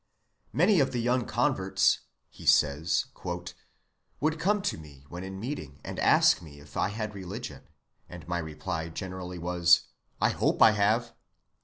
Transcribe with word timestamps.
"Many 0.51 0.79
of 0.79 0.93
the 0.93 0.99
young 0.99 1.27
converts," 1.27 1.99
he 2.31 2.47
says, 2.47 3.05
"would 4.19 4.39
come 4.39 4.63
to 4.63 4.77
me 4.79 5.05
when 5.09 5.23
in 5.23 5.39
meeting 5.39 5.79
and 5.83 5.99
ask 5.99 6.41
me 6.41 6.59
if 6.59 6.75
I 6.75 6.89
had 6.89 7.13
religion, 7.13 7.67
and 8.09 8.27
my 8.27 8.39
reply 8.39 8.89
generally 8.89 9.37
was, 9.37 9.81
I 10.19 10.29
hope 10.29 10.59
I 10.59 10.71
have. 10.71 11.13